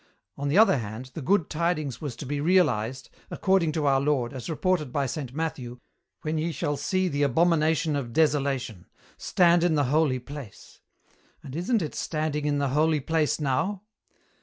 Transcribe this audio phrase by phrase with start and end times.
[0.35, 4.33] On the other hand, the good tidings was to be realized, according to Our Lord,
[4.33, 5.79] as reported by Saint Matthew,
[6.23, 8.87] 'When ye shall see the abomination of desolation...
[9.15, 10.81] stand in the holy place.'
[11.43, 13.83] And isn't it standing in the holy place now?